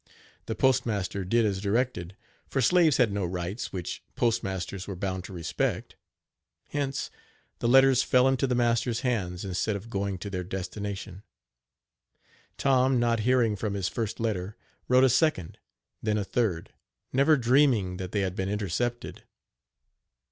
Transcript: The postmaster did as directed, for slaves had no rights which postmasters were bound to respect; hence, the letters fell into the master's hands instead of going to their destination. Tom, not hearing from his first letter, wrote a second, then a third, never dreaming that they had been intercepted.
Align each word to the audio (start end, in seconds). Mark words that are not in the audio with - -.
The 0.47 0.55
postmaster 0.55 1.23
did 1.23 1.45
as 1.45 1.61
directed, 1.61 2.15
for 2.47 2.59
slaves 2.59 2.97
had 2.97 3.11
no 3.11 3.23
rights 3.23 3.71
which 3.71 4.01
postmasters 4.15 4.87
were 4.87 4.95
bound 4.95 5.23
to 5.25 5.31
respect; 5.31 5.95
hence, 6.69 7.11
the 7.59 7.67
letters 7.67 8.01
fell 8.01 8.27
into 8.27 8.47
the 8.47 8.55
master's 8.55 9.01
hands 9.01 9.45
instead 9.45 9.75
of 9.75 9.91
going 9.91 10.17
to 10.17 10.31
their 10.31 10.43
destination. 10.43 11.21
Tom, 12.57 12.97
not 12.99 13.19
hearing 13.19 13.55
from 13.55 13.75
his 13.75 13.87
first 13.89 14.19
letter, 14.19 14.57
wrote 14.87 15.03
a 15.03 15.07
second, 15.07 15.59
then 16.01 16.17
a 16.17 16.23
third, 16.23 16.73
never 17.13 17.37
dreaming 17.37 17.97
that 17.97 18.11
they 18.11 18.21
had 18.21 18.35
been 18.35 18.49
intercepted. 18.49 19.25